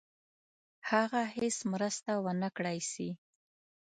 هغه 0.89 1.21
هیڅ 1.37 1.57
مرسته 1.71 2.11
ونه 2.25 2.49
کړای 2.57 2.79
سي. 2.91 3.09